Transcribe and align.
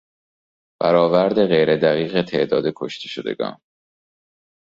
برآورد 0.81 1.39
غیر 1.47 1.75
دقیق 1.77 2.21
تعداد 2.21 2.63
کشته 2.75 3.07
شدگان 3.07 3.57